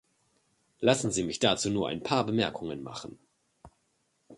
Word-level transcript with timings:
Lassen 0.79 1.11
Sie 1.11 1.21
mich 1.21 1.37
dazu 1.37 1.69
nur 1.69 1.87
ein 1.87 2.01
paar 2.01 2.25
Bemerkungen 2.25 2.81
machen. 2.81 3.19